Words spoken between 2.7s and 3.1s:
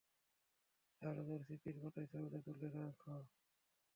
রাখ।